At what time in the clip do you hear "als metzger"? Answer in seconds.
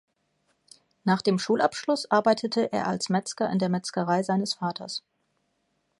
2.87-3.51